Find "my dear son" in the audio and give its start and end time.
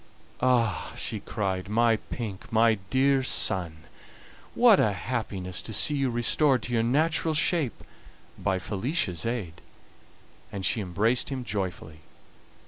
2.51-3.83